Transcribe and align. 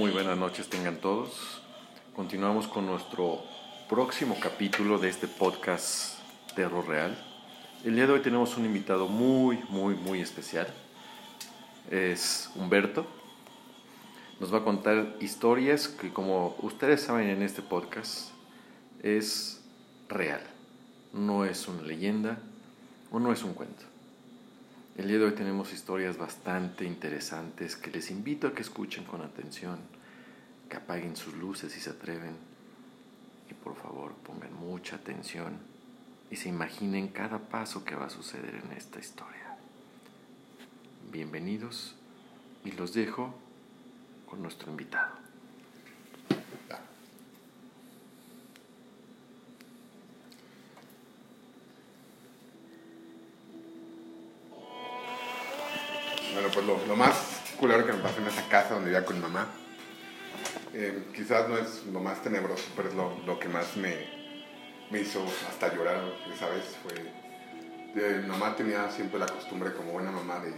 Muy 0.00 0.12
buenas 0.12 0.38
noches 0.38 0.66
tengan 0.66 0.96
todos. 0.96 1.60
Continuamos 2.16 2.66
con 2.66 2.86
nuestro 2.86 3.42
próximo 3.86 4.34
capítulo 4.40 4.98
de 4.98 5.10
este 5.10 5.28
podcast 5.28 6.18
Terror 6.56 6.88
Real. 6.88 7.22
El 7.84 7.96
día 7.96 8.06
de 8.06 8.14
hoy 8.14 8.20
tenemos 8.20 8.56
un 8.56 8.64
invitado 8.64 9.08
muy, 9.08 9.58
muy, 9.68 9.94
muy 9.94 10.22
especial. 10.22 10.68
Es 11.90 12.48
Humberto. 12.54 13.06
Nos 14.40 14.54
va 14.54 14.60
a 14.60 14.64
contar 14.64 15.16
historias 15.20 15.86
que 15.86 16.10
como 16.10 16.56
ustedes 16.62 17.02
saben 17.02 17.28
en 17.28 17.42
este 17.42 17.60
podcast 17.60 18.30
es 19.02 19.60
real. 20.08 20.40
No 21.12 21.44
es 21.44 21.68
una 21.68 21.82
leyenda 21.82 22.38
o 23.10 23.20
no 23.20 23.32
es 23.32 23.42
un 23.42 23.52
cuento. 23.52 23.84
El 24.96 25.08
día 25.08 25.18
de 25.18 25.24
hoy 25.24 25.32
tenemos 25.32 25.72
historias 25.72 26.18
bastante 26.18 26.84
interesantes 26.84 27.74
que 27.74 27.90
les 27.90 28.10
invito 28.10 28.48
a 28.48 28.52
que 28.52 28.60
escuchen 28.60 29.04
con 29.04 29.22
atención, 29.22 29.78
que 30.70 30.76
apaguen 30.76 31.16
sus 31.16 31.34
luces 31.34 31.72
si 31.72 31.80
se 31.80 31.90
atreven 31.90 32.36
y 33.50 33.54
por 33.54 33.74
favor 33.74 34.14
pongan 34.14 34.54
mucha 34.54 34.96
atención 34.96 35.58
y 36.30 36.36
se 36.36 36.48
imaginen 36.48 37.08
cada 37.08 37.40
paso 37.40 37.84
que 37.84 37.96
va 37.96 38.06
a 38.06 38.10
suceder 38.10 38.54
en 38.54 38.72
esta 38.72 39.00
historia. 39.00 39.56
Bienvenidos 41.10 41.96
y 42.64 42.70
los 42.70 42.94
dejo 42.94 43.34
con 44.26 44.40
nuestro 44.40 44.70
invitado. 44.70 45.18
Bueno, 56.32 56.48
pues 56.54 56.64
lo, 56.64 56.86
lo 56.86 56.96
más 56.96 57.42
culero 57.58 57.84
que 57.84 57.92
me 57.92 57.98
pasó 57.98 58.20
en 58.20 58.28
esa 58.28 58.48
casa 58.48 58.74
donde 58.74 58.90
vivía 58.90 59.04
con 59.04 59.20
mamá, 59.20 59.48
eh, 60.72 61.04
quizás 61.14 61.48
no 61.48 61.56
es 61.58 61.84
lo 61.86 62.00
más 62.00 62.22
tenebroso, 62.22 62.64
pero 62.76 62.88
es 62.88 62.94
lo, 62.94 63.18
lo 63.26 63.38
que 63.38 63.48
más 63.48 63.76
me, 63.76 63.94
me 64.90 65.00
hizo 65.00 65.24
hasta 65.48 65.74
llorar 65.74 66.00
esa 66.32 66.48
vez. 66.48 66.76
Fue, 66.82 68.22
mamá 68.22 68.54
tenía 68.54 68.90
siempre 68.90 69.18
la 69.18 69.26
costumbre 69.26 69.72
como 69.72 69.92
buena 69.92 70.10
mamá 70.10 70.40
de, 70.40 70.52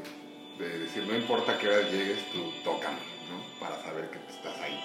de 0.62 0.78
decir, 0.80 1.05
no 1.06 1.16
importa 1.16 1.58
qué 1.58 1.68
hora 1.68 1.88
llegues, 1.88 2.30
tú 2.30 2.52
tócame, 2.62 2.98
¿no? 3.30 3.60
Para 3.60 3.83
saber 3.83 4.10
que 4.10 4.18
estás 4.30 4.58
ahí. 4.60 4.78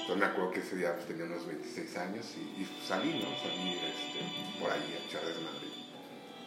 Entonces 0.00 0.16
me 0.16 0.26
acuerdo 0.26 0.50
que 0.50 0.60
ese 0.60 0.76
día 0.76 0.94
pues, 0.94 1.06
tenía 1.06 1.24
unos 1.24 1.46
26 1.46 1.96
años 1.96 2.26
y, 2.36 2.66
salí, 2.86 3.14
¿no? 3.14 3.28
Salí 3.40 3.78
este, 3.78 4.60
por 4.60 4.70
ahí 4.70 4.98
a 5.00 5.06
echar 5.06 5.24
desmadre. 5.24 5.68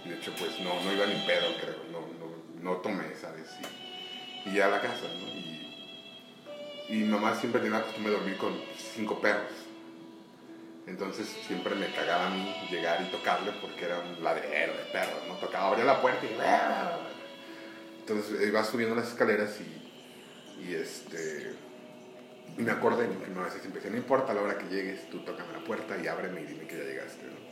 De 0.05 0.15
hecho, 0.15 0.31
pues 0.37 0.59
no, 0.59 0.79
no 0.83 0.93
iba 0.93 1.05
ni 1.07 1.25
pedo, 1.25 1.47
creo. 1.59 1.83
No, 1.91 2.01
no, 2.01 2.61
no 2.61 2.77
tomé, 2.81 3.15
¿sabes? 3.15 3.49
Y, 4.45 4.49
y 4.49 4.53
ya 4.53 4.67
a 4.67 4.69
la 4.69 4.81
casa, 4.81 5.05
¿no? 5.07 5.64
Y 6.89 6.93
mi 6.97 7.05
mamá 7.05 7.35
siempre 7.35 7.61
tenía 7.61 7.79
la 7.79 7.83
costumbre 7.85 8.11
de 8.11 8.17
dormir 8.19 8.37
con 8.37 8.53
cinco 8.95 9.19
perros. 9.19 9.51
Entonces 10.87 11.27
siempre 11.47 11.73
me 11.75 11.91
cagaba 11.91 12.27
a 12.27 12.29
mí 12.29 12.55
llegar 12.69 13.01
y 13.01 13.05
tocarle 13.05 13.51
porque 13.59 13.85
era 13.85 13.99
un 13.99 14.23
ladrero 14.23 14.73
de 14.73 14.83
perros, 14.91 15.23
¿no? 15.27 15.33
Tocaba, 15.35 15.69
abría 15.69 15.85
la 15.85 16.01
puerta 16.01 16.25
y... 16.25 16.37
Entonces 18.01 18.47
iba 18.47 18.63
subiendo 18.63 18.95
las 18.95 19.07
escaleras 19.07 19.59
y, 19.59 20.63
y 20.63 20.75
este... 20.75 21.55
Y 22.57 22.61
me 22.61 22.71
acordé, 22.71 23.07
mi 23.07 23.15
mamá 23.33 23.49
siempre 23.49 23.81
decía, 23.81 23.89
no 23.89 23.97
importa 23.97 24.33
la 24.33 24.41
hora 24.41 24.57
que 24.57 24.67
llegues, 24.67 25.09
tú 25.09 25.19
tócame 25.25 25.53
la 25.53 25.59
puerta 25.59 25.97
y 26.01 26.07
ábreme 26.07 26.41
y 26.41 26.45
dime 26.45 26.67
que 26.67 26.77
ya 26.77 26.83
llegaste, 26.83 27.25
¿no? 27.25 27.45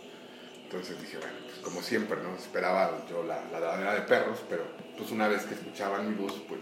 Entonces 0.64 1.02
dije, 1.02 1.18
bueno, 1.18 1.34
pues 1.44 1.58
como 1.58 1.81
siempre, 1.81 2.22
¿no? 2.22 2.36
Esperaba 2.36 3.03
yo 3.09 3.23
la, 3.23 3.44
la 3.52 3.59
ladradera 3.59 3.95
de 3.95 4.02
perros, 4.02 4.40
pero 4.47 4.64
pues 4.97 5.12
una 5.12 5.28
vez 5.28 5.44
que 5.44 5.56
escuchaban 5.56 6.08
mi 6.08 6.16
voz, 6.16 6.42
pues 6.47 6.62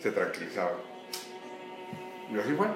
se 0.00 0.12
tranquilizaban. 0.12 0.89
Y 2.32 2.38
así 2.38 2.52
fue. 2.52 2.66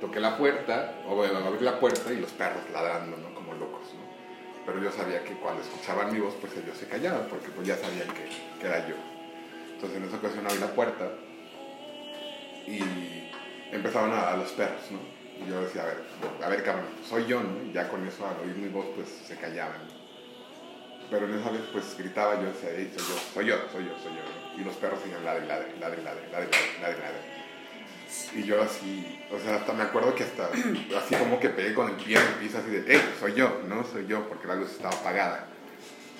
Toqué 0.00 0.20
la 0.20 0.36
puerta, 0.36 0.94
o 1.06 1.14
bueno, 1.14 1.38
abrí 1.38 1.64
la 1.64 1.78
puerta 1.78 2.12
y 2.12 2.16
los 2.16 2.30
perros 2.32 2.62
ladrando, 2.72 3.16
¿no? 3.16 3.34
Como 3.34 3.54
locos, 3.54 3.94
¿no? 3.94 4.00
Pero 4.66 4.82
yo 4.82 4.90
sabía 4.92 5.24
que 5.24 5.34
cuando 5.34 5.62
escuchaban 5.62 6.12
mi 6.12 6.20
voz, 6.20 6.34
pues 6.40 6.56
ellos 6.56 6.76
se 6.76 6.86
callaban, 6.86 7.26
porque 7.28 7.48
pues 7.48 7.66
ya 7.66 7.76
sabían 7.76 8.08
que, 8.08 8.28
que 8.58 8.66
era 8.66 8.86
yo. 8.86 8.94
Entonces 9.74 9.98
en 9.98 10.04
esa 10.04 10.16
ocasión 10.16 10.46
abrí 10.46 10.58
la 10.58 10.74
puerta 10.74 11.10
y 12.66 12.80
empezaban 13.72 14.12
a, 14.12 14.30
a 14.30 14.36
los 14.36 14.50
perros, 14.52 14.90
¿no? 14.90 14.98
Y 15.44 15.48
yo 15.48 15.62
decía, 15.62 15.82
a 15.82 15.86
ver, 15.86 16.02
a 16.42 16.48
ver, 16.48 16.62
cabrón, 16.62 16.86
soy 17.08 17.26
yo, 17.26 17.42
¿no? 17.42 17.62
Y 17.64 17.72
ya 17.72 17.88
con 17.88 18.06
eso, 18.06 18.26
al 18.26 18.46
oír 18.46 18.56
mi 18.56 18.68
voz, 18.68 18.86
pues 18.94 19.08
se 19.08 19.36
callaban. 19.36 19.99
Pero 21.10 21.26
en 21.26 21.34
esa 21.38 21.50
vez, 21.50 21.62
pues 21.72 21.96
gritaba 21.98 22.40
yo, 22.40 22.46
decía, 22.46 22.70
"Ey, 22.70 22.92
soy 22.96 23.04
yo, 23.08 23.16
soy 23.34 23.46
yo, 23.46 23.56
soy 23.72 23.84
yo, 23.84 23.90
soy 24.00 24.12
yo. 24.14 24.60
Y 24.60 24.64
los 24.64 24.74
perros 24.76 25.00
seguían 25.00 25.24
ladre, 25.24 25.46
ladre, 25.46 25.76
ladre, 25.80 26.02
ladre, 26.02 26.28
ladre, 26.30 26.48
ladre, 26.80 26.98
ladre. 26.98 27.40
Y 28.34 28.44
yo 28.44 28.62
así, 28.62 29.20
o 29.32 29.38
sea, 29.38 29.56
hasta 29.56 29.72
me 29.72 29.82
acuerdo 29.82 30.14
que 30.14 30.24
hasta, 30.24 30.46
así 30.98 31.14
como 31.16 31.40
que 31.40 31.48
pegué 31.48 31.74
con 31.74 31.90
el 31.90 31.96
pie 31.96 32.16
en 32.16 32.26
el 32.26 32.34
piso, 32.34 32.58
así 32.58 32.70
de, 32.70 32.84
hey, 32.86 33.00
soy 33.18 33.34
yo, 33.34 33.60
¿no? 33.66 33.84
Soy 33.84 34.06
yo, 34.06 34.28
porque 34.28 34.46
la 34.46 34.54
luz 34.54 34.70
estaba 34.70 34.94
apagada. 34.94 35.46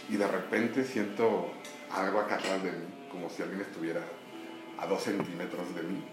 Y 0.08 0.16
de 0.16 0.26
repente 0.26 0.84
siento 0.84 1.52
algo 1.92 2.20
acá 2.20 2.36
atrás 2.36 2.62
de 2.62 2.72
mí, 2.72 2.86
como 3.10 3.30
si 3.30 3.42
alguien 3.42 3.60
estuviera 3.60 4.02
a 4.78 4.86
dos 4.86 5.02
centímetros 5.02 5.74
de 5.74 5.82
mí. 5.82 6.04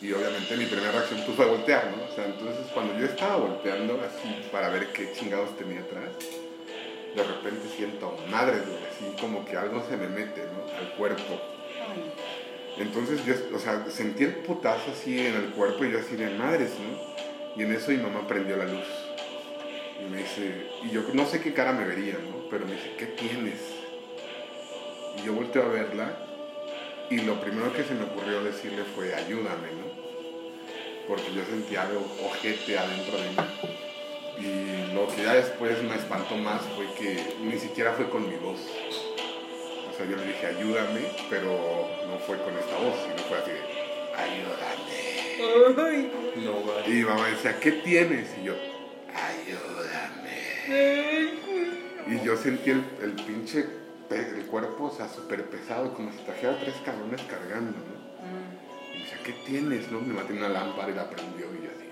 Y 0.00 0.12
obviamente 0.12 0.56
mi 0.56 0.66
primera 0.66 0.92
reacción 0.92 1.22
pues, 1.24 1.36
fue 1.36 1.46
voltear, 1.46 1.90
¿no? 1.96 2.04
O 2.04 2.14
sea, 2.14 2.26
entonces 2.26 2.66
cuando 2.72 2.98
yo 2.98 3.06
estaba 3.06 3.36
volteando 3.36 4.00
así 4.02 4.48
para 4.52 4.68
ver 4.68 4.92
qué 4.92 5.12
chingados 5.12 5.56
tenía 5.56 5.80
atrás, 5.80 6.10
de 7.16 7.22
repente 7.22 7.66
siento, 7.74 8.14
madre, 8.30 8.58
así 8.90 9.16
como 9.18 9.44
que 9.46 9.56
algo 9.56 9.82
se 9.88 9.96
me 9.96 10.06
mete, 10.06 10.42
¿no? 10.42 10.78
Al 10.78 10.92
cuerpo. 10.96 11.40
Entonces 12.78 13.24
yo, 13.24 13.34
o 13.54 13.58
sea, 13.58 13.86
sentí 13.88 14.24
el 14.24 14.36
putazo 14.36 14.92
así 14.92 15.18
en 15.18 15.34
el 15.34 15.50
cuerpo 15.52 15.84
y 15.84 15.92
yo 15.92 15.98
así 15.98 16.14
de 16.14 16.28
madres, 16.30 16.72
¿no? 16.78 17.56
Y 17.56 17.64
en 17.64 17.72
eso 17.72 17.90
mi 17.90 17.96
mamá 17.96 18.26
prendió 18.28 18.58
la 18.58 18.66
luz. 18.66 18.86
Y 19.98 20.10
me 20.10 20.18
dice, 20.18 20.68
y 20.84 20.90
yo 20.90 21.02
no 21.14 21.24
sé 21.24 21.40
qué 21.40 21.54
cara 21.54 21.72
me 21.72 21.86
vería, 21.86 22.14
¿no? 22.14 22.50
Pero 22.50 22.66
me 22.66 22.72
dice, 22.72 22.92
¿qué 22.98 23.06
tienes? 23.06 23.60
Y 25.18 25.24
yo 25.24 25.32
volteo 25.32 25.62
a 25.62 25.68
verla 25.68 26.18
y 27.08 27.20
lo 27.20 27.40
primero 27.40 27.72
que 27.72 27.84
se 27.84 27.94
me 27.94 28.04
ocurrió 28.04 28.44
decirle 28.44 28.82
fue, 28.94 29.14
ayúdame, 29.14 29.72
¿no? 29.72 30.06
Porque 31.08 31.32
yo 31.32 31.44
sentía 31.44 31.82
algo 31.82 32.04
ojete 32.26 32.78
adentro 32.78 33.16
de 33.16 33.30
mí. 33.30 33.85
Y 34.38 34.92
lo 34.94 35.08
que 35.08 35.22
ya 35.22 35.34
después 35.34 35.82
me 35.82 35.94
espantó 35.94 36.36
más 36.36 36.62
fue 36.76 36.86
que 36.94 37.36
ni 37.42 37.58
siquiera 37.58 37.92
fue 37.92 38.08
con 38.10 38.28
mi 38.28 38.36
voz. 38.36 38.60
O 39.90 39.96
sea, 39.96 40.06
yo 40.06 40.16
le 40.16 40.26
dije, 40.26 40.46
ayúdame, 40.46 41.00
pero 41.30 41.88
no 42.06 42.18
fue 42.18 42.36
con 42.42 42.56
esta 42.56 42.76
voz, 42.76 42.94
sino 43.02 43.16
fue 43.28 43.38
así 43.38 43.50
de, 43.50 43.62
ayúdame. 44.14 45.16
No, 46.36 46.62
Y 46.86 46.90
mi 46.90 47.04
mamá 47.04 47.28
decía, 47.28 47.58
¿qué 47.60 47.72
tienes? 47.72 48.28
Y 48.40 48.44
yo, 48.44 48.54
ayúdame. 49.14 50.36
Y 52.08 52.24
yo 52.24 52.36
sentí 52.36 52.70
el, 52.70 52.84
el 53.02 53.12
pinche 53.12 53.66
el 54.10 54.46
cuerpo, 54.46 54.84
o 54.84 54.96
sea, 54.96 55.08
súper 55.08 55.44
pesado, 55.46 55.92
como 55.94 56.12
si 56.12 56.18
trajera 56.18 56.58
tres 56.60 56.74
cabrones 56.84 57.22
cargando, 57.22 57.72
¿no? 57.72 58.94
Y 58.94 58.98
me 58.98 59.04
decía, 59.04 59.18
¿qué 59.24 59.32
tienes? 59.44 59.90
No, 59.90 60.00
mi 60.00 60.08
mamá 60.08 60.26
tenía 60.26 60.46
una 60.46 60.60
lámpara 60.60 60.90
y 60.90 60.94
la 60.94 61.10
prendió 61.10 61.46
y 61.46 61.64
yo 61.64 61.70
así, 61.76 61.85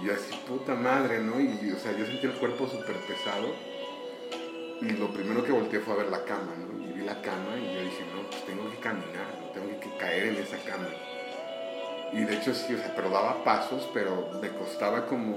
Y 0.00 0.06
yo 0.06 0.14
así, 0.14 0.34
puta 0.46 0.74
madre, 0.74 1.20
¿no? 1.20 1.40
Y, 1.40 1.72
o 1.72 1.78
sea, 1.78 1.92
yo 1.92 2.06
sentí 2.06 2.26
el 2.26 2.34
cuerpo 2.34 2.66
súper 2.66 2.96
pesado. 3.06 3.48
Y 4.80 4.90
lo 4.92 5.12
primero 5.12 5.44
que 5.44 5.52
volteé 5.52 5.80
fue 5.80 5.94
a 5.94 5.96
ver 5.98 6.08
la 6.08 6.24
cama, 6.24 6.54
¿no? 6.56 6.82
Y 6.82 6.92
vi 6.92 7.04
la 7.04 7.20
cama 7.20 7.58
y 7.58 7.74
yo 7.74 7.80
dije, 7.82 8.04
no, 8.14 8.28
pues 8.30 8.44
tengo 8.46 8.70
que 8.70 8.78
caminar, 8.78 9.52
tengo 9.52 9.78
que 9.78 9.94
caer 9.98 10.28
en 10.28 10.36
esa 10.36 10.56
cama. 10.58 10.88
Y 12.12 12.24
de 12.24 12.34
hecho 12.34 12.54
sí, 12.54 12.74
o 12.74 12.78
sea, 12.78 12.94
pero 12.96 13.10
daba 13.10 13.44
pasos, 13.44 13.88
pero 13.92 14.30
me 14.40 14.48
costaba 14.48 15.06
como, 15.06 15.36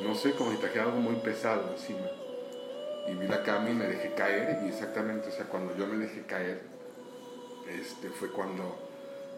no 0.00 0.14
sé, 0.14 0.32
como 0.32 0.50
si 0.52 0.56
trajera 0.56 0.84
algo 0.84 0.98
muy 0.98 1.16
pesado 1.16 1.70
encima. 1.72 2.08
Y 3.06 3.14
vi 3.14 3.28
la 3.28 3.42
cama 3.42 3.70
y 3.70 3.74
me 3.74 3.86
dejé 3.86 4.14
caer 4.14 4.60
y 4.64 4.68
exactamente, 4.68 5.28
o 5.28 5.32
sea, 5.32 5.44
cuando 5.44 5.76
yo 5.76 5.86
me 5.86 5.98
dejé 5.98 6.22
caer, 6.22 6.62
este, 7.68 8.08
fue 8.08 8.30
cuando, 8.32 8.76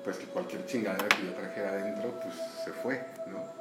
pues 0.04 0.18
que 0.18 0.26
cualquier 0.26 0.64
chingadera 0.66 1.08
que 1.08 1.26
yo 1.26 1.34
trajera 1.34 1.70
adentro, 1.70 2.14
pues 2.22 2.34
se 2.64 2.72
fue, 2.72 3.04
¿no? 3.26 3.57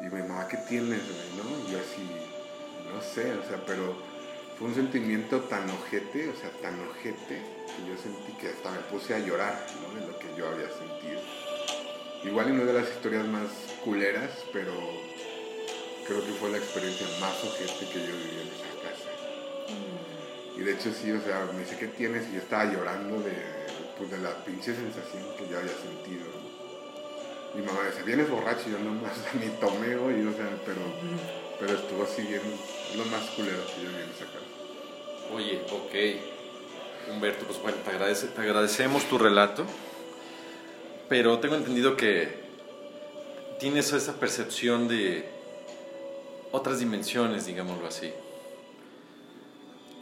Y 0.00 0.04
mi 0.04 0.22
mamá, 0.22 0.46
¿qué 0.48 0.58
tienes, 0.68 1.00
güey, 1.04 1.30
no? 1.36 1.68
Y 1.68 1.72
yo 1.72 1.78
así, 1.78 2.06
no 2.92 3.00
sé, 3.00 3.32
o 3.32 3.42
sea, 3.48 3.62
pero 3.66 3.96
fue 4.58 4.68
un 4.68 4.74
sentimiento 4.74 5.40
tan 5.42 5.68
ojete, 5.70 6.28
o 6.28 6.36
sea, 6.36 6.50
tan 6.62 6.78
ojete, 6.88 7.42
que 7.66 7.88
yo 7.88 7.96
sentí 8.02 8.32
que 8.40 8.48
hasta 8.48 8.70
me 8.70 8.78
puse 8.90 9.14
a 9.14 9.18
llorar, 9.18 9.66
¿no? 9.82 10.00
De 10.00 10.06
lo 10.06 10.18
que 10.18 10.28
yo 10.36 10.48
había 10.48 10.68
sentido. 10.68 11.20
Igual 12.24 12.50
y 12.50 12.52
no 12.54 12.64
de 12.64 12.72
las 12.72 12.88
historias 12.88 13.26
más 13.26 13.50
culeras, 13.84 14.30
pero 14.52 14.72
creo 16.06 16.24
que 16.24 16.32
fue 16.32 16.50
la 16.50 16.58
experiencia 16.58 17.06
más 17.20 17.42
ojete 17.44 17.86
que 17.92 18.06
yo 18.06 18.16
viví 18.16 18.40
en 18.40 18.48
esa 18.48 18.70
casa. 18.82 19.10
Y 20.56 20.60
de 20.60 20.72
hecho 20.72 20.92
sí, 20.92 21.12
o 21.12 21.20
sea, 21.20 21.48
me 21.52 21.60
dice, 21.60 21.76
¿qué 21.78 21.88
tienes? 21.88 22.28
Y 22.28 22.32
yo 22.34 22.38
estaba 22.38 22.64
llorando 22.64 23.20
de, 23.20 23.34
pues, 23.98 24.10
de 24.10 24.18
la 24.18 24.44
pinche 24.44 24.74
sensación 24.74 25.24
que 25.36 25.48
yo 25.48 25.58
había 25.58 25.72
sentido. 25.72 26.45
¿No? 27.56 27.62
Mi 27.62 27.66
mamá 27.66 27.84
decía, 27.84 28.02
vienes 28.04 28.30
borracho, 28.30 28.68
y 28.68 28.72
yo 28.72 28.78
no 28.78 28.92
más, 28.92 29.12
ni 29.34 29.48
tomé 29.60 29.96
hoy, 29.96 30.26
o 30.26 30.32
sea, 30.32 30.50
pero, 30.64 30.80
pero 31.58 31.74
estuvo 31.74 32.04
así 32.04 32.22
bien, 32.22 32.42
lo 32.96 33.04
más 33.06 33.22
culero 33.30 33.64
que 33.66 33.82
yo 33.82 33.88
vi 33.90 33.96
en 33.96 34.10
esa. 34.10 34.26
Oye, 35.34 35.60
ok. 35.70 37.12
Humberto, 37.12 37.46
pues 37.46 37.60
bueno, 37.62 37.78
te, 37.84 37.90
agradece, 37.90 38.26
te 38.28 38.40
agradecemos 38.40 39.04
tu 39.04 39.16
relato, 39.16 39.64
pero 41.08 41.38
tengo 41.38 41.54
entendido 41.54 41.96
que 41.96 42.46
tienes 43.60 43.92
esa 43.92 44.14
percepción 44.14 44.88
de 44.88 45.24
otras 46.50 46.80
dimensiones, 46.80 47.46
digámoslo 47.46 47.86
así. 47.86 48.12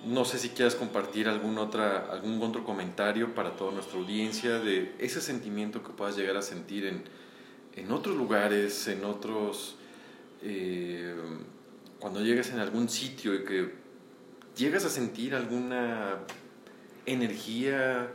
No 0.07 0.25
sé 0.25 0.39
si 0.39 0.51
quieras 0.51 0.75
compartir 0.75 1.29
algún, 1.29 1.59
otra, 1.59 2.11
algún 2.11 2.43
otro 2.43 2.65
comentario 2.65 3.35
para 3.35 3.51
toda 3.57 3.73
nuestra 3.73 3.99
audiencia 3.99 4.59
de 4.59 4.95
ese 4.99 5.21
sentimiento 5.21 5.83
que 5.83 5.91
puedas 5.91 6.17
llegar 6.17 6.37
a 6.37 6.43
sentir 6.43 6.87
en, 6.87 7.05
en 7.77 7.91
otros 7.91 8.17
lugares, 8.17 8.89
en 8.89 9.05
otros... 9.05 9.77
Eh, 10.43 11.15
cuando 11.99 12.21
llegas 12.21 12.51
en 12.51 12.59
algún 12.59 12.89
sitio 12.91 13.35
y 13.35 13.45
que 13.45 13.73
llegas 14.57 14.85
a 14.85 14.91
sentir 14.91 15.35
alguna 15.35 16.19
energía, 17.07 18.11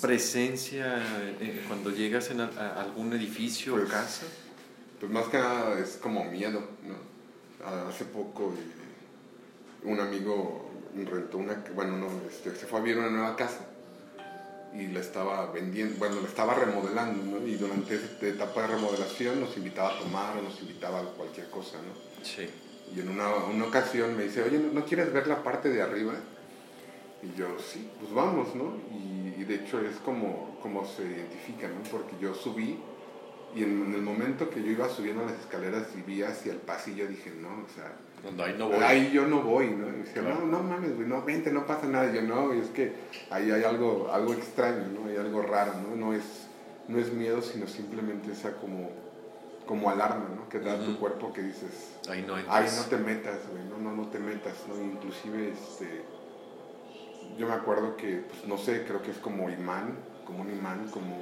presencia, 0.00 1.00
eh, 1.40 1.64
cuando 1.68 1.90
llegas 1.90 2.30
en 2.30 2.40
a, 2.40 2.80
algún 2.80 3.12
edificio 3.12 3.74
o 3.74 3.78
pues, 3.78 3.90
casa? 3.90 4.26
Pues 4.98 5.12
más 5.12 5.26
que 5.28 5.38
nada 5.38 5.78
es 5.78 5.98
como 6.02 6.24
miedo, 6.24 6.60
¿no? 6.84 7.12
Hace 7.88 8.06
poco 8.06 8.52
un 9.84 10.00
amigo 10.00 10.72
rentó 10.96 11.38
una, 11.38 11.64
bueno, 11.76 11.96
no, 11.96 12.08
este, 12.28 12.56
se 12.56 12.66
fue 12.66 12.80
a 12.80 12.82
vivir 12.82 12.98
una 12.98 13.10
nueva 13.10 13.36
casa 13.36 13.71
y 14.74 14.86
la 14.86 15.00
estaba 15.00 15.50
vendiendo, 15.52 15.98
bueno, 15.98 16.20
la 16.20 16.28
estaba 16.28 16.54
remodelando, 16.54 17.38
¿no? 17.38 17.46
Y 17.46 17.56
durante 17.56 17.94
esta 17.94 18.26
etapa 18.26 18.62
de 18.62 18.66
remodelación 18.68 19.40
nos 19.40 19.56
invitaba 19.56 19.90
a 19.90 19.98
tomar 19.98 20.36
o 20.38 20.42
nos 20.42 20.60
invitaba 20.60 21.00
a 21.00 21.04
cualquier 21.04 21.50
cosa, 21.50 21.76
¿no? 21.78 22.24
Sí. 22.24 22.48
Y 22.94 23.00
en 23.00 23.08
una, 23.08 23.34
una 23.34 23.66
ocasión 23.66 24.16
me 24.16 24.24
dice, 24.24 24.42
oye, 24.42 24.58
¿no 24.58 24.84
quieres 24.84 25.12
ver 25.12 25.26
la 25.26 25.42
parte 25.42 25.68
de 25.68 25.82
arriba? 25.82 26.14
Y 27.22 27.38
yo, 27.38 27.46
sí, 27.58 27.88
pues 28.00 28.12
vamos, 28.12 28.54
¿no? 28.54 28.76
Y, 28.90 29.22
de 29.44 29.56
hecho 29.56 29.80
es 29.80 29.96
como, 29.96 30.56
como 30.62 30.86
se 30.86 31.02
identifica, 31.02 31.66
¿no? 31.66 31.82
Porque 31.90 32.12
yo 32.20 32.32
subí 32.32 32.78
y 33.56 33.64
en, 33.64 33.92
el 33.92 34.00
momento 34.00 34.48
que 34.48 34.62
yo 34.62 34.70
iba 34.70 34.88
subiendo 34.88 35.26
las 35.26 35.38
escaleras 35.40 35.88
y 35.96 36.02
vi 36.02 36.22
hacia 36.22 36.52
el 36.52 36.58
pasillo, 36.58 37.06
dije, 37.08 37.32
no, 37.40 37.48
o 37.48 37.68
sea... 37.74 37.92
ahí 38.44 38.54
no 38.58 38.68
voy. 38.68 38.78
Ahí 38.82 39.10
yo 39.12 39.26
no 39.26 39.42
voy, 39.42 39.70
¿no? 39.70 39.88
Y 39.88 40.02
dice, 40.02 40.22
no, 40.22 40.46
no 40.46 40.62
mames, 40.62 40.94
güey, 40.96 41.08
no, 41.08 41.22
vente, 41.22 41.50
no 41.50 41.66
pasa 41.66 41.86
nada. 41.86 42.10
Y 42.10 42.16
yo, 42.16 42.22
no, 42.22 42.54
y 42.54 42.60
es 42.60 42.68
que 42.68 42.92
ahí 43.30 43.50
hay 43.50 43.64
algo, 43.64 44.10
algo 44.12 44.32
extraño, 44.32 44.86
¿no? 44.88 45.08
Hay 45.08 45.16
algo 45.16 45.42
raro, 45.42 45.72
¿no? 45.74 45.96
No 45.96 46.14
es, 46.14 46.46
no 46.88 46.98
es 46.98 47.12
miedo, 47.12 47.42
sino 47.42 47.66
simplemente 47.66 48.32
esa 48.32 48.52
como, 48.56 48.90
como 49.66 49.90
alarma, 49.90 50.28
¿no? 50.36 50.48
Que 50.48 50.60
da 50.60 50.78
tu 50.78 50.98
cuerpo 50.98 51.32
que 51.32 51.42
dices... 51.42 51.96
Ahí 52.08 52.24
no 52.26 52.34
Ahí 52.34 52.68
no 52.76 52.84
te 52.84 52.96
metas, 52.96 53.38
güey, 53.50 53.64
no, 53.64 53.78
no, 53.78 53.96
no 53.96 54.08
te 54.08 54.18
metas, 54.18 54.54
¿no? 54.68 54.82
Inclusive, 54.82 55.52
este 55.52 56.02
yo 57.38 57.46
me 57.46 57.54
acuerdo 57.54 57.96
que, 57.96 58.24
pues, 58.28 58.46
no 58.46 58.58
sé, 58.58 58.84
creo 58.84 59.02
que 59.02 59.10
es 59.10 59.18
como 59.18 59.48
imán, 59.48 59.96
como 60.26 60.42
un 60.42 60.50
imán, 60.50 60.88
como, 60.88 61.16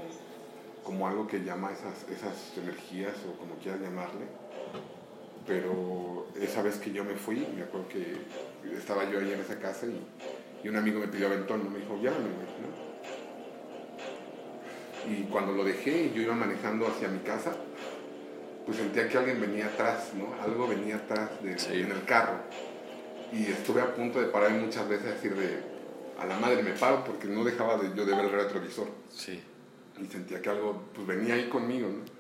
como 0.85 1.07
algo 1.07 1.27
que 1.27 1.43
llama 1.45 1.71
esas, 1.73 2.09
esas 2.11 2.57
energías 2.57 3.15
o 3.29 3.39
como 3.39 3.55
quieras 3.57 3.81
llamarle. 3.81 4.27
Pero 5.47 6.29
esa 6.41 6.63
vez 6.63 6.77
que 6.77 6.93
yo 6.93 7.05
me 7.05 7.15
fui, 7.15 7.47
me 7.55 7.63
acuerdo 7.63 7.89
que 7.89 8.17
estaba 8.77 9.09
yo 9.11 9.19
ahí 9.19 9.33
en 9.33 9.41
esa 9.41 9.59
casa 9.59 9.87
y, 9.87 10.01
y 10.63 10.69
un 10.69 10.77
amigo 10.77 11.01
me 11.01 11.09
pidió 11.09 11.27
aventón, 11.27 11.73
me 11.73 11.79
dijo, 11.81 11.97
llámame, 12.03 12.29
¿no? 12.29 12.91
Y 15.11 15.25
cuando 15.25 15.53
lo 15.53 15.65
dejé 15.65 16.05
y 16.05 16.13
yo 16.15 16.23
iba 16.23 16.35
manejando 16.35 16.87
hacia 16.87 17.09
mi 17.09 17.21
casa, 17.21 17.57
pues 18.67 18.77
sentía 18.77 19.09
que 19.09 19.19
alguien 19.19 19.41
venía 19.41 19.67
atrás, 19.67 20.11
¿no? 20.15 20.35
Algo 20.43 20.69
venía 20.69 20.97
atrás 20.97 21.31
de, 21.43 21.53
en 21.81 21.91
el 21.91 22.05
carro. 22.05 22.39
Y 23.33 23.47
estuve 23.47 23.81
a 23.81 23.95
punto 23.95 24.21
de 24.21 24.27
parar 24.27 24.51
muchas 24.53 24.89
veces 24.89 25.07
a 25.07 25.15
decir 25.15 25.35
de, 25.35 25.59
a 26.19 26.27
la 26.27 26.39
madre 26.39 26.63
me 26.63 26.73
paro 26.73 27.05
porque 27.05 27.27
no 27.27 27.45
dejaba 27.45 27.77
de, 27.79 27.97
yo 27.97 28.05
de 28.05 28.15
ver 28.15 28.27
el 28.27 28.33
retrovisor. 28.33 28.89
Sí. 29.11 29.43
Y 30.01 30.07
sentía 30.07 30.41
que 30.43 30.51
algo 30.51 30.85
pues 30.95 31.07
venía 31.07 31.35
ahí 31.35 31.49
conmigo, 31.49 31.89
¿no? 31.89 32.20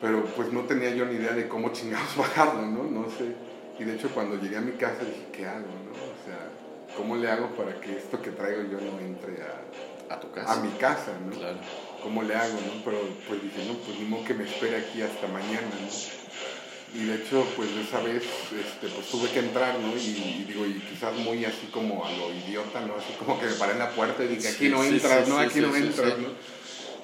Pero 0.00 0.24
pues 0.36 0.52
no 0.52 0.62
tenía 0.62 0.90
yo 0.90 1.04
ni 1.04 1.16
idea 1.16 1.32
de 1.32 1.48
cómo 1.48 1.72
chingados 1.72 2.16
bajarlo, 2.16 2.62
¿no? 2.62 2.84
No 2.84 3.10
sé. 3.10 3.34
Y 3.78 3.84
de 3.84 3.94
hecho 3.94 4.10
cuando 4.10 4.36
llegué 4.36 4.56
a 4.56 4.60
mi 4.60 4.72
casa 4.72 5.04
dije, 5.04 5.26
¿qué 5.32 5.46
hago, 5.46 5.66
no? 5.66 5.92
O 5.92 6.24
sea, 6.24 6.50
¿cómo 6.96 7.16
le 7.16 7.30
hago 7.30 7.48
para 7.56 7.80
que 7.80 7.96
esto 7.96 8.20
que 8.20 8.30
traigo 8.30 8.62
yo 8.62 8.78
no 8.80 8.98
entre 9.00 9.42
a, 9.42 10.14
a 10.14 10.20
tu 10.20 10.30
casa? 10.30 10.52
A 10.52 10.60
mi 10.60 10.70
casa, 10.72 11.12
¿no? 11.24 11.36
Claro. 11.36 11.58
¿Cómo 12.02 12.22
le 12.22 12.34
hago, 12.34 12.54
no? 12.54 12.84
Pero 12.84 12.98
pues 13.28 13.42
dije, 13.42 13.64
no, 13.66 13.74
pues 13.74 13.98
ni 13.98 14.06
modo 14.06 14.24
que 14.24 14.34
me 14.34 14.44
espere 14.44 14.76
aquí 14.76 15.02
hasta 15.02 15.26
mañana, 15.28 15.68
¿no? 15.80 16.20
y 16.92 17.04
de 17.04 17.14
hecho 17.16 17.46
pues 17.56 17.70
esa 17.70 18.00
vez 18.00 18.24
este, 18.24 18.88
pues 18.88 19.06
tuve 19.08 19.30
que 19.30 19.38
entrar 19.38 19.78
no 19.78 19.96
y, 19.96 20.44
digo 20.46 20.66
y 20.66 20.80
quizás 20.80 21.14
muy 21.14 21.44
así 21.44 21.68
como 21.72 22.04
a 22.04 22.10
lo 22.10 22.34
idiota 22.34 22.80
no 22.80 22.96
así 22.96 23.12
como 23.18 23.38
que 23.38 23.46
me 23.46 23.52
paré 23.52 23.72
en 23.72 23.78
la 23.78 23.90
puerta 23.90 24.24
y 24.24 24.28
dije 24.28 24.48
aquí 24.48 24.68
no 24.68 24.82
entras 24.82 25.28
no 25.28 25.38
aquí 25.38 25.60
no 25.60 25.74
entras 25.74 26.18
no 26.18 26.28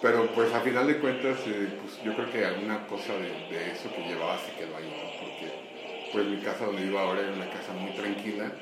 pero 0.03 0.27
pues 0.35 0.53
a 0.53 0.61
final 0.61 0.87
de 0.87 0.99
cuentas 0.99 1.39
eh, 1.47 1.69
pues 1.81 2.03
yo 2.05 2.15
creo 2.15 2.31
que 2.31 2.45
alguna 2.45 2.87
cosa 2.87 3.15
de, 3.15 3.29
de, 3.55 3.73
eso 3.73 3.91
que 3.95 4.09
llevaba 4.09 4.39
se 4.39 4.53
quedó 4.53 4.77
ahí 4.77 4.85
no 4.85 5.27
porque 5.27 5.53
pues 6.13 6.27
mi 6.27 6.39
casa 6.39 6.67
donde 6.67 6.83
vivo 6.83 6.99
ahora 6.99 7.23
era 7.23 7.33
una 7.33 7.51
casa 7.51 7.73
muy 7.73 7.93
tranquila 7.93 8.53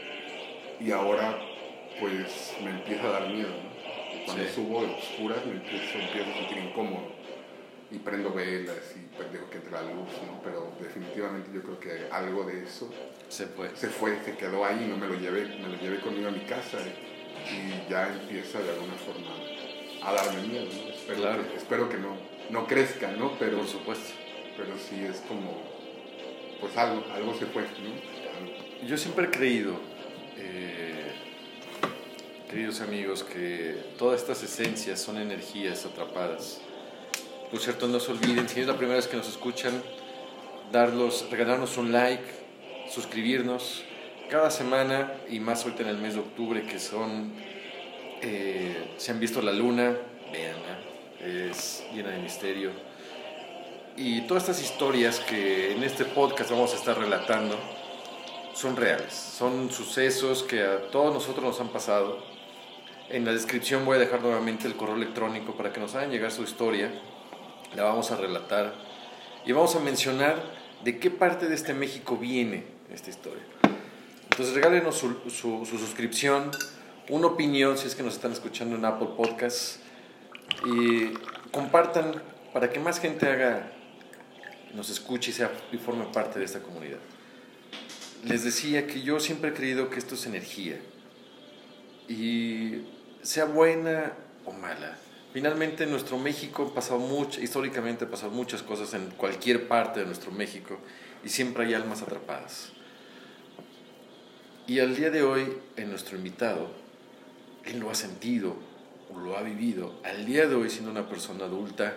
y 0.80 0.90
ahora 0.90 1.38
pues 2.00 2.54
me 2.62 2.70
empieza 2.70 3.04
a 3.08 3.10
dar 3.10 3.28
miedo 3.28 3.48
¿no? 3.48 4.24
cuando 4.26 4.44
subo 4.48 4.82
de 4.82 4.94
oscuras 4.94 5.44
me 5.46 5.52
empiezo, 5.52 5.98
empiezo 5.98 6.30
a 6.30 6.34
sentir 6.34 6.58
incómodo 6.58 7.14
y 7.90 7.98
prendo 7.98 8.32
velas 8.32 8.94
y 8.96 9.14
pues, 9.16 9.32
dejo 9.32 9.48
que 9.50 9.58
entre 9.58 9.72
la 9.72 9.82
luz, 9.82 10.08
¿no? 10.26 10.40
Pero 10.42 10.72
definitivamente 10.80 11.50
yo 11.54 11.62
creo 11.62 11.78
que 11.78 12.08
algo 12.10 12.44
de 12.44 12.64
eso 12.64 12.90
se 13.28 13.46
fue, 13.46 13.70
se, 13.76 13.88
fue, 13.88 14.18
se 14.24 14.36
quedó 14.36 14.64
ahí, 14.64 14.86
no 14.88 14.96
me 14.96 15.06
lo 15.06 15.14
llevé, 15.14 15.46
me 15.46 15.68
lo 15.68 15.76
llevé 15.76 16.00
conmigo 16.00 16.28
a 16.28 16.32
mi 16.32 16.40
casa 16.40 16.78
y 16.80 17.90
ya 17.90 18.08
empieza 18.08 18.60
de 18.60 18.70
alguna 18.70 18.94
forma 18.94 19.30
a 20.04 20.12
darme 20.12 20.42
miedo, 20.42 20.66
¿no? 20.66 20.92
Espero, 20.92 21.20
claro. 21.20 21.48
que, 21.50 21.56
espero 21.56 21.88
que 21.88 21.98
no, 21.98 22.16
no 22.50 22.66
crezca, 22.66 23.10
¿no? 23.12 23.32
Pero, 23.38 23.58
Por 23.58 23.68
supuesto. 23.68 24.12
Pero 24.56 24.74
sí 24.78 25.04
es 25.04 25.20
como, 25.26 25.52
pues 26.60 26.76
algo, 26.76 27.04
algo 27.12 27.34
se 27.36 27.46
fue, 27.46 27.62
¿no? 27.62 28.86
Yo 28.86 28.96
siempre 28.96 29.26
he 29.26 29.30
creído, 29.30 29.72
eh, 30.36 31.12
queridos 32.48 32.80
amigos, 32.80 33.24
que 33.24 33.76
todas 33.98 34.20
estas 34.20 34.42
esencias 34.42 35.00
son 35.00 35.18
energías 35.18 35.84
atrapadas 35.86 36.60
por 37.54 37.62
cierto, 37.62 37.86
no 37.86 38.00
se 38.00 38.10
olviden, 38.10 38.48
si 38.48 38.58
es 38.58 38.66
la 38.66 38.76
primera 38.76 38.96
vez 38.96 39.06
que 39.06 39.16
nos 39.16 39.28
escuchan, 39.28 39.80
darlos, 40.72 41.30
regalarnos 41.30 41.76
un 41.76 41.92
like, 41.92 42.24
suscribirnos. 42.90 43.84
Cada 44.28 44.50
semana, 44.50 45.12
y 45.30 45.38
más 45.38 45.62
ahorita 45.62 45.82
en 45.82 45.88
el 45.90 45.98
mes 45.98 46.14
de 46.14 46.20
octubre, 46.20 46.62
que 46.64 46.80
son, 46.80 47.32
eh, 48.24 48.94
se 48.96 49.12
han 49.12 49.20
visto 49.20 49.42
la 49.42 49.52
luna, 49.52 49.96
veanla, 50.32 50.78
es 51.20 51.84
llena 51.92 52.10
de 52.10 52.18
misterio. 52.18 52.70
Y 53.96 54.22
todas 54.22 54.44
estas 54.44 54.62
historias 54.62 55.20
que 55.20 55.72
en 55.72 55.84
este 55.84 56.04
podcast 56.04 56.50
vamos 56.50 56.72
a 56.72 56.76
estar 56.76 56.98
relatando 56.98 57.56
son 58.54 58.76
reales, 58.76 59.12
son 59.12 59.70
sucesos 59.70 60.42
que 60.42 60.62
a 60.62 60.90
todos 60.90 61.12
nosotros 61.12 61.44
nos 61.44 61.60
han 61.60 61.68
pasado. 61.68 62.24
En 63.10 63.24
la 63.24 63.32
descripción 63.32 63.84
voy 63.84 63.96
a 63.96 64.00
dejar 64.00 64.22
nuevamente 64.22 64.66
el 64.66 64.74
correo 64.74 64.96
electrónico 64.96 65.54
para 65.54 65.72
que 65.72 65.80
nos 65.80 65.94
hagan 65.94 66.10
llegar 66.10 66.32
su 66.32 66.42
historia 66.42 66.90
la 67.76 67.84
vamos 67.84 68.10
a 68.10 68.16
relatar 68.16 68.74
y 69.44 69.52
vamos 69.52 69.74
a 69.76 69.80
mencionar 69.80 70.42
de 70.84 70.98
qué 70.98 71.10
parte 71.10 71.48
de 71.48 71.54
este 71.54 71.74
México 71.74 72.16
viene 72.16 72.64
esta 72.92 73.10
historia. 73.10 73.42
Entonces 74.30 74.54
regálenos 74.54 74.96
su, 74.96 75.66
suscripción, 75.66 76.50
una 77.08 77.26
opinión 77.26 77.76
si 77.76 77.86
es 77.86 77.94
que 77.94 78.02
nos 78.02 78.14
están 78.14 78.32
escuchando 78.32 78.76
en 78.76 78.84
Apple 78.84 79.08
Podcasts 79.16 79.80
y 80.64 81.10
compartan 81.50 82.22
para 82.52 82.70
que 82.70 82.80
más 82.80 83.00
gente 83.00 83.26
haga, 83.26 83.70
nos 84.74 84.90
escuche 84.90 85.30
y, 85.30 85.34
sea, 85.34 85.50
forme 85.84 86.06
parte 86.06 86.38
de 86.38 86.44
esta 86.44 86.60
comunidad. 86.60 86.98
Les 88.24 88.44
decía 88.44 88.86
que 88.86 89.02
yo 89.02 89.20
siempre 89.20 89.50
he 89.50 89.54
creído 89.54 89.90
que 89.90 89.98
esto 89.98 90.14
es 90.14 90.26
energía 90.26 90.80
y 92.08 92.82
sea 93.22 93.44
buena 93.44 94.12
o 94.44 94.52
mala, 94.52 94.96
Finalmente, 95.34 95.82
en 95.82 95.90
nuestro 95.90 96.16
México 96.16 96.72
pasado 96.72 97.00
mucho, 97.00 97.40
históricamente 97.40 98.06
pasado 98.06 98.30
muchas 98.30 98.62
cosas 98.62 98.94
en 98.94 99.10
cualquier 99.10 99.66
parte 99.66 99.98
de 99.98 100.06
nuestro 100.06 100.30
México 100.30 100.78
y 101.24 101.28
siempre 101.28 101.66
hay 101.66 101.74
almas 101.74 102.02
atrapadas. 102.02 102.70
Y 104.68 104.78
al 104.78 104.94
día 104.94 105.10
de 105.10 105.24
hoy, 105.24 105.58
en 105.76 105.90
nuestro 105.90 106.16
invitado, 106.16 106.70
él 107.66 107.78
lo 107.78 107.90
ha 107.90 107.94
sentido 107.94 108.56
o 109.12 109.18
lo 109.18 109.36
ha 109.36 109.42
vivido. 109.42 110.00
Al 110.04 110.26
día 110.26 110.46
de 110.46 110.54
hoy, 110.54 110.70
siendo 110.70 110.90
una 110.90 111.08
persona 111.08 111.44
adulta, 111.44 111.94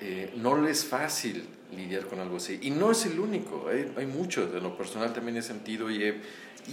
eh, 0.00 0.32
no 0.36 0.60
le 0.60 0.70
es 0.70 0.84
fácil 0.84 1.48
lidiar 1.76 2.06
con 2.06 2.18
algo 2.20 2.36
así. 2.36 2.58
Y 2.62 2.70
no 2.70 2.90
es 2.90 3.04
el 3.06 3.18
único, 3.18 3.68
hay, 3.68 3.92
hay 3.96 4.06
muchos. 4.06 4.52
De 4.52 4.60
lo 4.60 4.76
personal 4.76 5.12
también 5.12 5.36
he 5.36 5.42
sentido 5.42 5.90
y 5.90 6.04
he, 6.04 6.20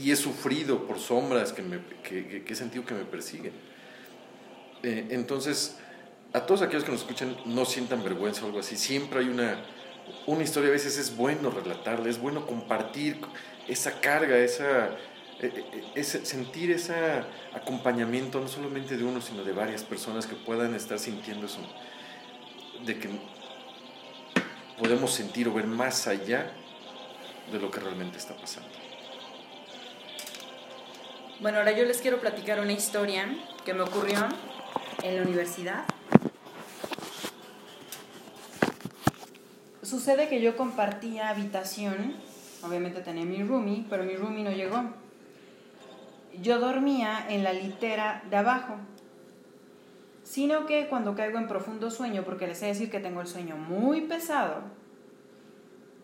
y 0.01 0.11
he 0.11 0.15
sufrido 0.15 0.85
por 0.85 0.99
sombras 0.99 1.53
que, 1.53 1.61
me, 1.61 1.79
que, 2.03 2.43
que 2.43 2.53
he 2.53 2.55
sentido 2.55 2.85
que 2.85 2.93
me 2.93 3.05
persiguen. 3.05 3.53
Eh, 4.83 5.07
entonces, 5.09 5.77
a 6.33 6.45
todos 6.45 6.61
aquellos 6.61 6.83
que 6.83 6.91
nos 6.91 7.01
escuchan, 7.01 7.35
no 7.45 7.65
sientan 7.65 8.03
vergüenza 8.03 8.43
o 8.43 8.47
algo 8.47 8.59
así. 8.59 8.75
Siempre 8.75 9.19
hay 9.19 9.29
una, 9.29 9.63
una 10.27 10.43
historia, 10.43 10.69
a 10.69 10.73
veces 10.73 10.97
es 10.97 11.15
bueno 11.15 11.49
relatarla, 11.49 12.09
es 12.09 12.19
bueno 12.19 12.45
compartir 12.45 13.17
esa 13.67 13.99
carga, 13.99 14.37
esa, 14.37 14.95
es 15.39 16.07
sentir 16.07 16.71
ese 16.71 16.95
acompañamiento 17.53 18.39
no 18.39 18.47
solamente 18.47 18.97
de 18.97 19.03
uno, 19.03 19.21
sino 19.21 19.43
de 19.43 19.51
varias 19.51 19.83
personas 19.83 20.27
que 20.27 20.35
puedan 20.35 20.73
estar 20.75 20.97
sintiendo 20.97 21.45
eso, 21.45 21.59
de 22.85 22.97
que 22.97 23.09
podemos 24.79 25.11
sentir 25.11 25.47
o 25.47 25.53
ver 25.53 25.67
más 25.67 26.07
allá 26.07 26.51
de 27.51 27.59
lo 27.59 27.69
que 27.69 27.79
realmente 27.79 28.17
está 28.17 28.35
pasando. 28.35 28.69
Bueno, 31.41 31.59
ahora 31.59 31.73
yo 31.73 31.83
les 31.83 32.01
quiero 32.01 32.19
platicar 32.19 32.59
una 32.59 32.71
historia 32.71 33.27
que 33.65 33.73
me 33.73 33.81
ocurrió 33.81 34.17
en 35.03 35.17
la 35.17 35.21
universidad. 35.21 35.83
Sucede 39.83 40.27
que 40.29 40.41
yo 40.41 40.55
compartía 40.55 41.29
habitación, 41.29 42.15
obviamente 42.63 43.01
tenía 43.01 43.25
mi 43.25 43.43
roomie, 43.43 43.85
pero 43.89 44.03
mi 44.03 44.15
roomie 44.15 44.43
no 44.43 44.51
llegó. 44.51 45.04
Yo 46.41 46.59
dormía 46.59 47.25
en 47.29 47.43
la 47.43 47.53
litera 47.53 48.23
de 48.29 48.37
abajo, 48.37 48.75
sino 50.23 50.65
que 50.65 50.87
cuando 50.87 51.15
caigo 51.15 51.37
en 51.37 51.47
profundo 51.47 51.91
sueño, 51.91 52.23
porque 52.23 52.47
les 52.47 52.61
he 52.61 52.65
de 52.65 52.73
decir 52.73 52.89
que 52.89 52.99
tengo 52.99 53.21
el 53.21 53.27
sueño 53.27 53.55
muy 53.57 54.01
pesado, 54.01 54.63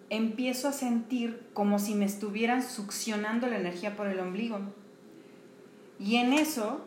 empiezo 0.09 0.67
a 0.67 0.73
sentir 0.73 1.47
como 1.53 1.79
si 1.79 1.95
me 1.95 2.05
estuvieran 2.05 2.61
succionando 2.61 3.47
la 3.47 3.57
energía 3.57 3.95
por 3.95 4.07
el 4.07 4.19
ombligo. 4.19 4.59
Y 5.99 6.17
en 6.17 6.33
eso 6.33 6.85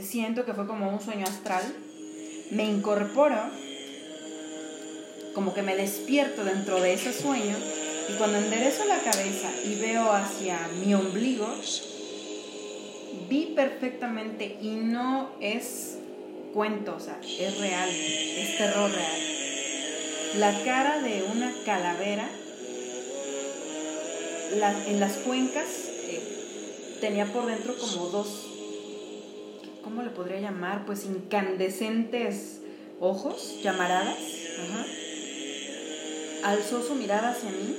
siento 0.00 0.44
que 0.44 0.52
fue 0.52 0.66
como 0.66 0.90
un 0.90 1.00
sueño 1.00 1.24
astral, 1.24 1.62
me 2.50 2.64
incorporo, 2.64 3.38
como 5.34 5.54
que 5.54 5.62
me 5.62 5.76
despierto 5.76 6.44
dentro 6.44 6.80
de 6.80 6.94
ese 6.94 7.12
sueño 7.12 7.56
y 8.08 8.16
cuando 8.18 8.38
enderezo 8.38 8.84
la 8.84 8.98
cabeza 8.98 9.50
y 9.64 9.76
veo 9.80 10.12
hacia 10.12 10.68
mi 10.84 10.94
ombligo, 10.94 11.48
vi 13.28 13.52
perfectamente 13.54 14.56
y 14.60 14.70
no 14.70 15.30
es 15.40 15.98
cuento, 16.52 16.96
o 16.96 17.00
sea, 17.00 17.18
es 17.22 17.58
real, 17.58 17.88
es 17.90 18.58
terror 18.58 18.90
real. 18.90 19.20
La 20.38 20.64
cara 20.64 21.00
de 21.00 21.22
una 21.32 21.52
calavera 21.64 22.28
en 24.86 25.00
las 25.00 25.12
cuencas 25.18 25.66
tenía 27.00 27.26
por 27.26 27.46
dentro 27.46 27.76
como 27.76 28.06
dos, 28.08 28.46
¿cómo 29.82 30.02
le 30.02 30.10
podría 30.10 30.40
llamar? 30.40 30.86
Pues 30.86 31.04
incandescentes 31.04 32.60
ojos, 33.00 33.60
llamaradas. 33.62 34.18
Alzó 36.44 36.82
su 36.82 36.94
mirada 36.94 37.30
hacia 37.30 37.50
mí. 37.50 37.76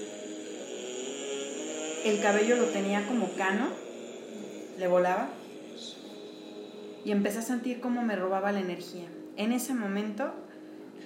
El 2.03 2.21
cabello 2.21 2.55
lo 2.57 2.65
tenía 2.65 3.07
como 3.07 3.31
cano, 3.31 3.67
le 4.77 4.87
volaba. 4.87 5.29
Y 7.03 7.11
empecé 7.11 7.39
a 7.39 7.43
sentir 7.43 7.79
cómo 7.79 8.01
me 8.01 8.15
robaba 8.15 8.51
la 8.51 8.59
energía. 8.59 9.07
En 9.37 9.51
ese 9.51 9.73
momento, 9.73 10.33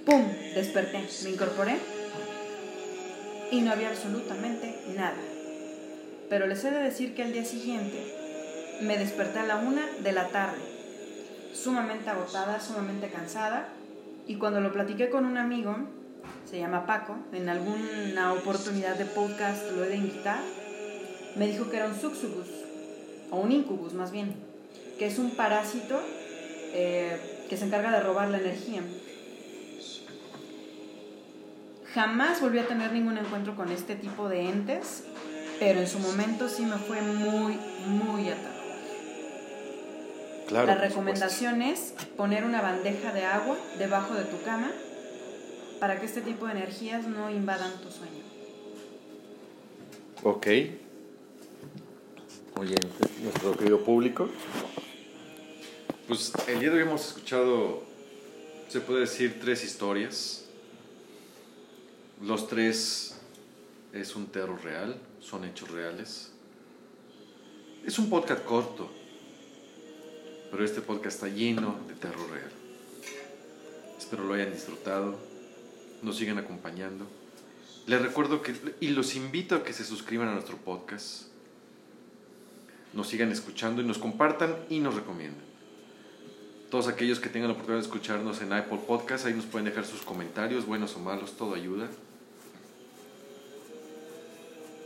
¡pum! 0.06 0.24
Desperté, 0.56 1.06
me 1.24 1.32
incorporé 1.32 1.78
y 3.52 3.62
no 3.62 3.72
había 3.72 3.90
absolutamente 3.90 4.76
nada. 4.96 5.18
Pero 6.30 6.48
les 6.48 6.64
he 6.64 6.72
de 6.72 6.80
decir 6.80 7.16
que 7.16 7.24
al 7.24 7.34
día 7.34 7.44
siguiente 7.44 8.16
me 8.82 8.98
desperté 8.98 9.40
a 9.40 9.46
la 9.46 9.58
una 9.58 9.82
de 10.02 10.12
la 10.12 10.28
tarde, 10.28 10.62
sumamente 11.54 12.10
agotada, 12.10 12.60
sumamente 12.60 13.10
cansada, 13.10 13.70
y 14.28 14.36
cuando 14.36 14.62
lo 14.62 14.72
platiqué 14.72 15.10
con 15.10 15.26
un 15.26 15.38
amigo, 15.38 15.76
se 16.50 16.60
llama 16.60 16.86
Paco, 16.86 17.18
en 17.34 17.50
alguna 17.50 18.34
oportunidad 18.34 18.96
de 18.96 19.06
podcast 19.06 19.72
lo 19.72 19.84
he 19.84 19.90
de 19.90 19.96
invitar, 19.98 20.40
me 21.36 21.48
dijo 21.48 21.70
que 21.70 21.78
era 21.78 21.88
un 21.88 22.00
succubus, 22.00 22.48
o 23.32 23.38
un 23.38 23.52
incubus 23.52 23.94
más 23.94 24.12
bien, 24.12 24.36
que 24.98 25.08
es 25.08 25.20
un 25.20 25.32
parásito 25.32 26.00
eh, 26.74 27.46
que 27.50 27.58
se 27.58 27.66
encarga 27.66 27.92
de 27.92 28.00
robar 28.02 28.30
la 28.30 28.40
energía. 28.40 28.82
Jamás 31.94 32.40
volví 32.42 32.60
a 32.60 32.68
tener 32.68 32.92
ningún 32.92 33.18
encuentro 33.18 33.56
con 33.56 33.72
este 33.72 33.96
tipo 33.96 34.30
de 34.30 34.50
entes 34.50 35.04
pero 35.60 35.82
en 35.82 35.88
su 35.88 36.00
momento 36.00 36.48
sí 36.48 36.66
me 36.66 36.78
fue 36.78 37.02
muy, 37.02 37.60
muy 37.86 38.30
aterrador. 38.30 38.60
La 40.52 40.76
recomendación 40.76 41.62
es 41.62 41.94
poner 42.18 42.44
una 42.44 42.62
bandeja 42.62 43.14
de 43.14 43.26
agua 43.26 43.58
debajo 43.78 44.16
de 44.16 44.24
tu 44.24 44.42
cama 44.44 44.72
para 45.80 46.00
que 46.00 46.06
este 46.06 46.22
tipo 46.22 46.48
de 46.48 46.54
energías 46.54 47.06
no 47.06 47.30
invadan 47.30 47.72
tu 47.82 47.92
sueño. 47.92 48.24
Ok. 50.24 50.48
Oye, 52.60 52.76
nuestro 53.24 53.56
querido 53.56 53.86
público, 53.86 54.28
pues 56.10 56.34
el 56.46 56.60
día 56.60 56.70
de 56.70 56.76
hoy 56.76 56.82
hemos 56.82 57.08
escuchado, 57.08 57.84
se 58.68 58.82
puede 58.82 59.00
decir, 59.00 59.40
tres 59.40 59.64
historias. 59.64 60.44
Los 62.22 62.50
tres 62.50 63.18
es 63.94 64.14
un 64.14 64.28
terror 64.28 64.62
real 64.62 65.00
son 65.22 65.46
hechos 65.46 65.72
reales. 65.72 66.32
Es 67.86 67.98
un 67.98 68.10
podcast 68.10 68.44
corto, 68.44 68.92
pero 70.52 70.66
este 70.66 70.82
podcast 70.82 71.16
está 71.16 71.30
lleno 71.30 71.80
de 71.88 71.94
terror 71.94 72.30
real. 72.30 72.52
Espero 73.98 74.26
lo 74.26 74.34
hayan 74.34 74.52
disfrutado, 74.52 75.18
nos 76.02 76.18
sigan 76.18 76.38
acompañando. 76.38 77.08
Les 77.88 78.02
recuerdo 78.02 78.42
que, 78.42 78.54
y 78.82 78.90
los 78.90 79.16
invito 79.16 79.56
a 79.56 79.64
que 79.64 79.72
se 79.72 79.86
suscriban 79.86 80.28
a 80.28 80.34
nuestro 80.34 80.58
podcast, 80.58 81.29
nos 82.94 83.08
sigan 83.08 83.32
escuchando 83.32 83.82
y 83.82 83.86
nos 83.86 83.98
compartan 83.98 84.56
y 84.70 84.80
nos 84.80 84.96
recomienden. 84.96 85.50
Todos 86.70 86.88
aquellos 86.88 87.20
que 87.20 87.30
tengan 87.30 87.50
la 87.50 87.54
oportunidad 87.54 87.82
de 87.82 87.88
escucharnos 87.88 88.42
en 88.42 88.54
Apple 88.54 88.80
Podcast, 88.86 89.26
ahí 89.26 89.34
nos 89.34 89.46
pueden 89.46 89.66
dejar 89.66 89.86
sus 89.86 90.02
comentarios, 90.02 90.66
buenos 90.66 90.96
o 90.96 91.00
malos, 91.00 91.36
todo 91.36 91.56
ayuda. 91.56 91.88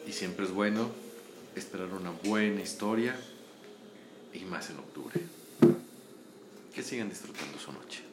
Y 0.07 0.12
siempre 0.12 0.45
es 0.45 0.51
bueno 0.51 0.89
esperar 1.55 1.88
una 1.93 2.12
buena 2.24 2.62
historia 2.62 3.15
y 4.33 4.39
más 4.45 4.69
en 4.69 4.79
octubre. 4.79 5.22
Que 6.74 6.83
sigan 6.83 7.10
disfrutando 7.10 7.60
su 7.60 7.72
noche. 7.72 8.12